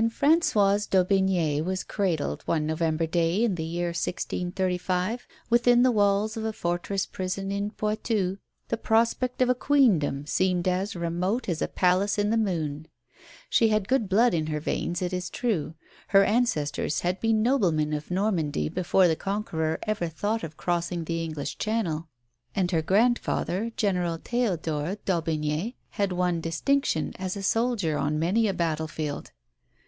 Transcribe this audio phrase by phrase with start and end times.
[0.00, 6.34] When Françoise d'Aubigné was cradled, one November day in the year 1635, within the walls
[6.34, 11.60] of a fortress prison in Poitou, the prospect of a Queendom seemed as remote as
[11.60, 12.88] a palace in the moon.
[13.50, 15.74] She had good blood in her veins, it is true.
[16.08, 21.22] Her ancestors had been noblemen of Normandy before the Conqueror ever thought of crossing the
[21.22, 22.08] English Channel,
[22.56, 28.54] and her grandfather, General Theodore d'Aubigné, had won distinction as a soldier on many a
[28.54, 29.32] battlefield.